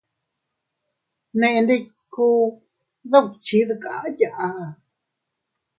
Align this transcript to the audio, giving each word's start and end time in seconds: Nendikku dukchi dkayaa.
Nendikku 1.39 2.27
dukchi 3.11 3.59
dkayaa. 3.69 4.51